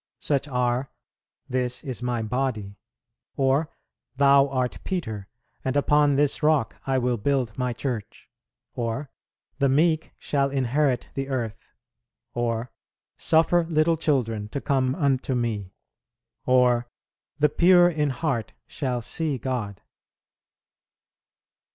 Such 0.17 0.47
are, 0.47 0.89
"This 1.47 1.83
is 1.83 2.01
My 2.01 2.23
Body," 2.23 2.75
or 3.37 3.69
"Thou 4.15 4.47
art 4.47 4.79
Peter, 4.83 5.27
and 5.63 5.77
upon 5.77 6.15
this 6.15 6.41
Rock 6.41 6.81
I 6.87 6.97
will 6.97 7.17
build 7.17 7.55
My 7.55 7.71
Church," 7.71 8.27
or 8.73 9.11
"The 9.59 9.69
meek 9.69 10.11
shall 10.17 10.49
inherit 10.49 11.09
the 11.13 11.27
earth," 11.29 11.69
or 12.33 12.71
"Suffer 13.17 13.63
little 13.65 13.95
children 13.95 14.49
to 14.49 14.59
come 14.59 14.95
unto 14.95 15.35
Me," 15.35 15.75
or 16.47 16.89
"The 17.37 17.49
pure 17.49 17.87
in 17.87 18.09
heart 18.09 18.53
shall 18.65 19.03
see 19.03 19.37
God." 19.37 19.83